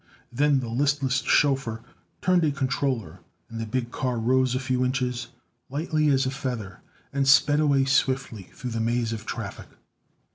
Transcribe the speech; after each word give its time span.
Then 0.33 0.61
the 0.61 0.67
listless 0.67 1.17
chauffeur 1.21 1.83
turned 2.23 2.43
a 2.43 2.49
controller, 2.49 3.19
and 3.51 3.61
the 3.61 3.67
big 3.67 3.91
car 3.91 4.17
rose 4.17 4.55
a 4.55 4.59
few 4.59 4.83
inches, 4.83 5.27
lightly 5.69 6.07
as 6.09 6.25
a 6.25 6.31
feather, 6.31 6.81
and 7.13 7.27
sped 7.27 7.59
away 7.59 7.85
swiftly 7.85 8.49
through 8.51 8.71
the 8.71 8.79
maze 8.79 9.13
of 9.13 9.27
traffic. 9.27 9.67